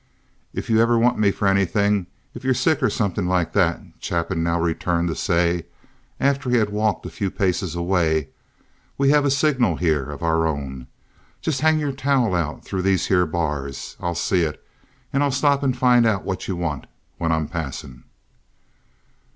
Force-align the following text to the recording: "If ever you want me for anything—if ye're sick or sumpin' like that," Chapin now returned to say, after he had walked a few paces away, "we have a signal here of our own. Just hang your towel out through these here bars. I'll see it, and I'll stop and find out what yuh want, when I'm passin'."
"If 0.51 0.67
ever 0.71 0.93
you 0.95 0.99
want 0.99 1.19
me 1.19 1.29
for 1.29 1.47
anything—if 1.47 2.43
ye're 2.43 2.55
sick 2.55 2.81
or 2.81 2.89
sumpin' 2.89 3.27
like 3.27 3.53
that," 3.53 3.81
Chapin 3.99 4.41
now 4.41 4.59
returned 4.59 5.09
to 5.09 5.15
say, 5.15 5.67
after 6.19 6.49
he 6.49 6.57
had 6.57 6.71
walked 6.71 7.05
a 7.05 7.11
few 7.11 7.29
paces 7.29 7.75
away, 7.75 8.29
"we 8.97 9.11
have 9.11 9.25
a 9.25 9.29
signal 9.29 9.75
here 9.75 10.09
of 10.09 10.23
our 10.23 10.47
own. 10.47 10.87
Just 11.39 11.61
hang 11.61 11.77
your 11.77 11.91
towel 11.93 12.33
out 12.33 12.65
through 12.65 12.81
these 12.81 13.05
here 13.09 13.27
bars. 13.27 13.95
I'll 13.99 14.15
see 14.15 14.41
it, 14.41 14.65
and 15.13 15.21
I'll 15.21 15.29
stop 15.29 15.61
and 15.61 15.77
find 15.77 16.07
out 16.07 16.23
what 16.23 16.47
yuh 16.47 16.55
want, 16.55 16.87
when 17.19 17.31
I'm 17.31 17.47
passin'." 17.47 18.05